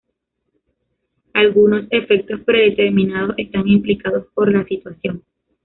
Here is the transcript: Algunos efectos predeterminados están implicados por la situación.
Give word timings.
Algunos 1.35 1.85
efectos 1.91 2.39
predeterminados 2.43 3.35
están 3.37 3.67
implicados 3.67 4.25
por 4.33 4.51
la 4.51 4.65
situación. 4.65 5.23